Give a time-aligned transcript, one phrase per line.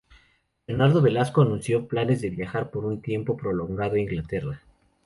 [0.65, 4.59] Bernardo Velasco anuncio planes de viajar por un tiempo prolongado a Inglaterra.